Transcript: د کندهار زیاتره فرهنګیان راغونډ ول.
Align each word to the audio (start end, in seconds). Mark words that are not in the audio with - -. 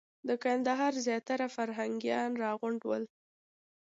د 0.27 0.29
کندهار 0.43 0.93
زیاتره 1.05 1.47
فرهنګیان 1.55 2.31
راغونډ 2.43 2.79
ول. 2.85 3.03